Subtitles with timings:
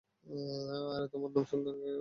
[0.91, 1.89] আরে, তোমার নাম সুলতান কে রেখেছে?